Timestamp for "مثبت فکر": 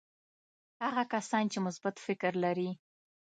1.65-2.31